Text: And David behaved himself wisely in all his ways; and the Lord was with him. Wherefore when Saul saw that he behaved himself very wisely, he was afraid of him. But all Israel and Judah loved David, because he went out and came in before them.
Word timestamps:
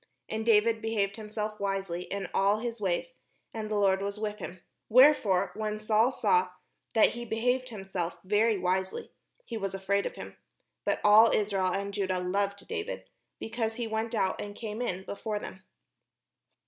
And 0.27 0.43
David 0.43 0.81
behaved 0.81 1.17
himself 1.17 1.59
wisely 1.59 2.01
in 2.05 2.27
all 2.33 2.57
his 2.57 2.81
ways; 2.81 3.13
and 3.53 3.69
the 3.69 3.75
Lord 3.75 4.01
was 4.01 4.19
with 4.19 4.39
him. 4.39 4.61
Wherefore 4.89 5.51
when 5.53 5.79
Saul 5.79 6.11
saw 6.11 6.49
that 6.95 7.09
he 7.11 7.23
behaved 7.23 7.69
himself 7.69 8.17
very 8.23 8.57
wisely, 8.57 9.11
he 9.45 9.57
was 9.57 9.75
afraid 9.75 10.07
of 10.07 10.15
him. 10.15 10.35
But 10.85 11.01
all 11.03 11.29
Israel 11.31 11.67
and 11.71 11.93
Judah 11.93 12.17
loved 12.19 12.67
David, 12.67 13.11
because 13.37 13.75
he 13.75 13.85
went 13.85 14.15
out 14.15 14.41
and 14.41 14.55
came 14.55 14.81
in 14.81 15.03
before 15.05 15.37
them. 15.37 15.61